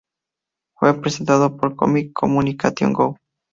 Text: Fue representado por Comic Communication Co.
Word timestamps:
Fue 0.75 0.91
representado 0.93 1.57
por 1.57 1.75
Comic 1.75 2.11
Communication 2.13 2.91
Co. 2.91 3.17